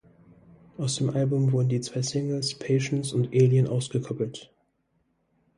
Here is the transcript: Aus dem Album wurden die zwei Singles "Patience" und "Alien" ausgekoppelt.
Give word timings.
Aus 0.79 0.95
dem 0.95 1.11
Album 1.11 1.51
wurden 1.51 1.69
die 1.69 1.79
zwei 1.79 2.01
Singles 2.01 2.57
"Patience" 2.57 3.13
und 3.15 3.27
"Alien" 3.35 3.67
ausgekoppelt. 3.67 4.51